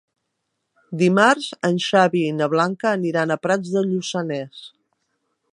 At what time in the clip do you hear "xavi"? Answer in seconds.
1.89-2.23